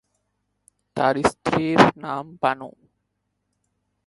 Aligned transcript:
তার 0.97 1.15
স্ত্রীর 1.29 1.79
নাম 1.97 2.25
বানু। 2.41 2.69